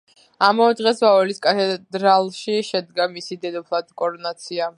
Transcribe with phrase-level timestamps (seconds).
[0.45, 4.69] ამავე დღეს, ვაველის კათედრალში შედგა მისი დედოფლად კორონაცია.